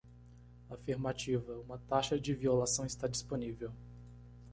Afirmativa? 0.67 1.59
uma 1.59 1.77
taxa 1.77 2.17
de 2.19 2.33
violação 2.33 2.87
está 2.87 3.07
disponível. 3.07 3.71